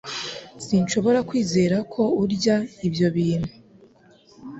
[0.65, 2.55] Sinshobora kwizera ko urya
[2.87, 3.51] ibyo bintu